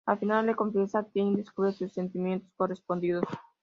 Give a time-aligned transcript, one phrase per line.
[0.07, 3.23] Al final, le confiesa a Kei y descubre sus sentimientos correspondidos.